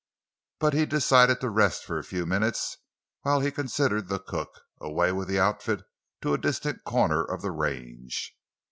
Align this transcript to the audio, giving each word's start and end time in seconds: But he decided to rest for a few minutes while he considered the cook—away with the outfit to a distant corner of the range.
But 0.57 0.73
he 0.73 0.87
decided 0.87 1.41
to 1.41 1.49
rest 1.51 1.85
for 1.85 1.99
a 1.99 2.03
few 2.03 2.25
minutes 2.25 2.75
while 3.21 3.39
he 3.39 3.51
considered 3.51 4.07
the 4.07 4.17
cook—away 4.17 5.11
with 5.11 5.27
the 5.27 5.39
outfit 5.39 5.83
to 6.23 6.33
a 6.33 6.39
distant 6.39 6.83
corner 6.83 7.23
of 7.23 7.43
the 7.43 7.51
range. 7.51 8.35